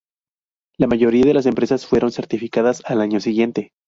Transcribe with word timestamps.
La 0.79 0.87
mayoría 0.87 1.25
de 1.25 1.33
las 1.35 1.45
empresas 1.45 1.85
fueron 1.85 2.11
certificadas 2.11 2.81
al 2.87 3.01
año 3.01 3.19
siguiente. 3.19 3.71